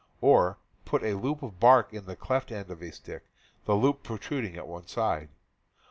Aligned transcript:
Or, 0.19 0.57
put 0.83 1.03
a 1.03 1.13
loop 1.13 1.43
of 1.43 1.59
bark 1.59 1.93
in 1.93 2.07
the 2.07 2.15
cleft 2.15 2.51
end 2.51 2.71
of 2.71 2.81
a 2.81 2.91
stick, 2.91 3.27
the 3.65 3.75
loop 3.75 4.01
pro 4.01 4.17
jecting 4.17 4.57
at 4.57 4.67
one 4.67 4.87
side. 4.87 5.29